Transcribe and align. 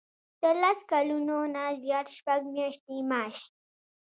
د 0.41 0.43
لس 0.61 0.79
کلونو 0.91 1.37
نه 1.55 1.63
زیات 1.83 2.07
شپږ 2.17 2.39
میاشتې 2.55 2.95
معاش. 3.09 3.39